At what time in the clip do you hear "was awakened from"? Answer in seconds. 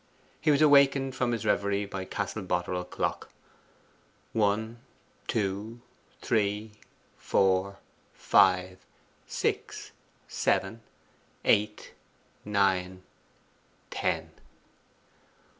0.49-1.31